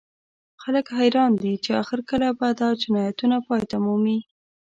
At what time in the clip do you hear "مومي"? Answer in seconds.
3.85-4.19